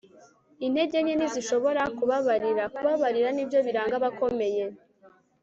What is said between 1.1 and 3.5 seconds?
ntizishobora kubabarira. kubabarira ni